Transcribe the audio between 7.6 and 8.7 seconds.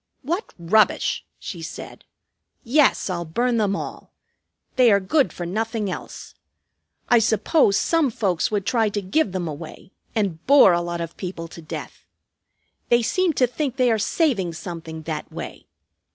some folks would